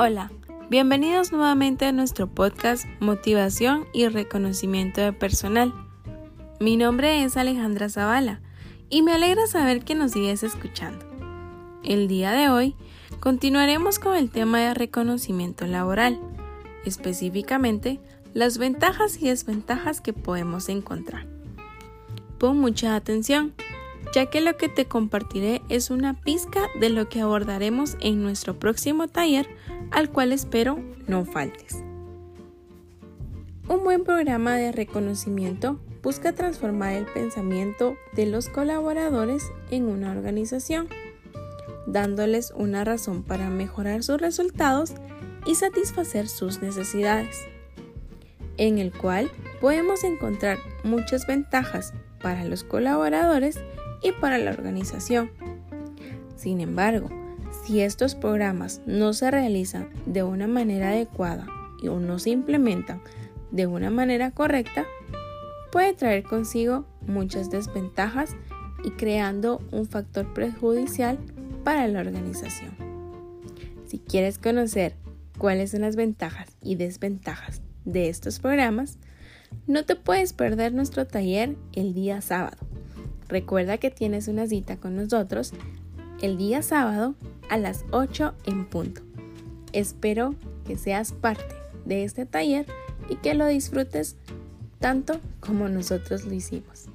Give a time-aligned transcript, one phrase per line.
[0.00, 0.30] Hola,
[0.70, 5.74] bienvenidos nuevamente a nuestro podcast Motivación y Reconocimiento de Personal.
[6.60, 8.40] Mi nombre es Alejandra Zavala
[8.90, 11.04] y me alegra saber que nos sigues escuchando.
[11.82, 12.76] El día de hoy
[13.18, 16.20] continuaremos con el tema de reconocimiento laboral,
[16.84, 17.98] específicamente
[18.34, 21.26] las ventajas y desventajas que podemos encontrar.
[22.38, 23.52] Pon mucha atención,
[24.14, 28.58] ya que lo que te compartiré es una pizca de lo que abordaremos en nuestro
[28.58, 29.48] próximo taller
[29.90, 31.82] al cual espero no faltes.
[33.68, 40.88] Un buen programa de reconocimiento busca transformar el pensamiento de los colaboradores en una organización,
[41.86, 44.94] dándoles una razón para mejorar sus resultados
[45.44, 47.46] y satisfacer sus necesidades,
[48.56, 49.30] en el cual
[49.60, 53.58] podemos encontrar muchas ventajas para los colaboradores
[54.02, 55.30] y para la organización.
[56.36, 57.08] Sin embargo,
[57.64, 61.46] si estos programas no se realizan de una manera adecuada
[61.82, 63.02] o no se implementan
[63.50, 64.86] de una manera correcta,
[65.70, 68.36] puede traer consigo muchas desventajas
[68.84, 71.18] y creando un factor perjudicial
[71.64, 72.76] para la organización.
[73.86, 74.94] Si quieres conocer
[75.38, 78.98] cuáles son las ventajas y desventajas de estos programas,
[79.66, 82.67] no te puedes perder nuestro taller el día sábado.
[83.28, 85.52] Recuerda que tienes una cita con nosotros
[86.22, 87.14] el día sábado
[87.48, 89.02] a las 8 en punto.
[89.72, 90.34] Espero
[90.66, 92.66] que seas parte de este taller
[93.08, 94.16] y que lo disfrutes
[94.78, 96.86] tanto como nosotros lo hicimos.